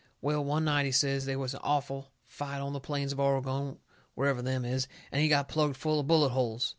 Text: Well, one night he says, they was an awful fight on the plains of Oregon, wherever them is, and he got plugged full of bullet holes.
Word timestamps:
Well, 0.19 0.43
one 0.43 0.65
night 0.65 0.87
he 0.87 0.91
says, 0.91 1.25
they 1.25 1.35
was 1.35 1.53
an 1.53 1.59
awful 1.61 2.11
fight 2.25 2.59
on 2.59 2.73
the 2.73 2.79
plains 2.79 3.11
of 3.11 3.19
Oregon, 3.19 3.77
wherever 4.15 4.41
them 4.41 4.65
is, 4.65 4.87
and 5.11 5.21
he 5.21 5.27
got 5.29 5.47
plugged 5.47 5.77
full 5.77 5.99
of 5.99 6.07
bullet 6.07 6.29
holes. 6.29 6.69